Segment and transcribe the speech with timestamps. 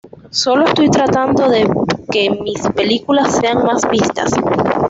[0.31, 1.69] Solo estoy tratando de
[2.11, 4.31] que mis películas sean más vistas.